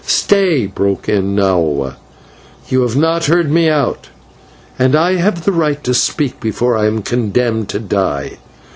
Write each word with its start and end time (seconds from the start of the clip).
"Stay!" 0.03 0.65
broke 0.65 1.07
in 1.07 1.35
Nahua. 1.35 1.95
"You 2.69 2.81
have 2.81 2.95
not 2.97 3.25
heard 3.25 3.51
me 3.51 3.69
out, 3.69 4.09
and 4.79 4.95
I 4.95 5.17
have 5.17 5.45
the 5.45 5.51
right 5.51 5.83
to 5.83 5.93
speak 5.93 6.39
before 6.39 6.75
I 6.75 6.87
am 6.87 7.03
condemned 7.03 7.69
to 7.69 7.77
die. 7.79 8.39